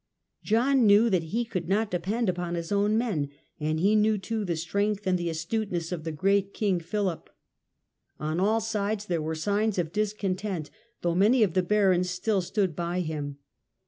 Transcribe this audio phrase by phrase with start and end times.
[0.41, 4.43] John knpw that he could not depend upon his own men, and he knew, too,
[4.43, 7.29] the strength and the astuteness of the great king Philip.
[8.19, 12.75] On all sides there were signs of discontent, though many of the barons still stood
[12.75, 13.37] by him.